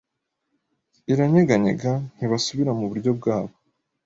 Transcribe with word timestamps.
iranyeganyegaNtibasubira 1.11 2.71
muburyo 2.79 3.09
bwabo 3.19 3.53